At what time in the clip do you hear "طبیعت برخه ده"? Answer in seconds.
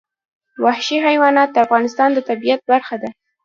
2.29-3.09